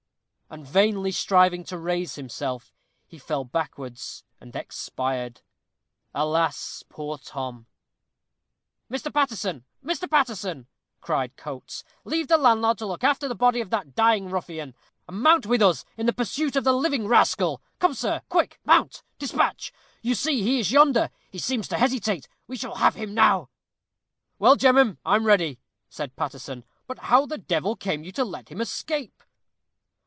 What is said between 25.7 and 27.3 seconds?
said Paterson; "but how